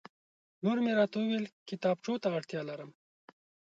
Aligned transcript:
لور 0.63 0.77
مې 0.83 0.91
راته 0.99 1.15
وویل 1.19 1.45
کتابچو 1.69 2.13
ته 2.23 2.27
اړتیا 2.37 2.61
لرم 2.69 2.91